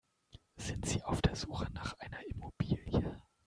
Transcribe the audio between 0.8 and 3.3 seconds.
Sie auf der Suche nach einer Immobilie?